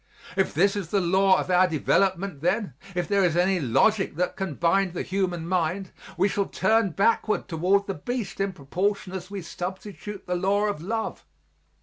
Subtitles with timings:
[0.35, 4.35] If this is the law of our development then, if there is any logic that
[4.35, 9.29] can bind the human mind, we shall turn backward toward the beast in proportion as
[9.29, 11.23] we substitute the law of love.